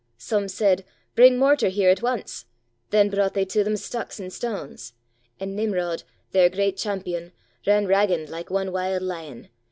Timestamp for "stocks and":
3.77-4.31